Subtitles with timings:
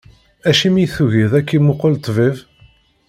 [0.49, 2.35] Acimi i tugiḍ ad k-imuqel ṭṭbib?